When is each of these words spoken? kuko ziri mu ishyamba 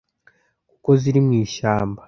kuko 0.69 0.89
ziri 1.01 1.19
mu 1.25 1.31
ishyamba 1.43 1.99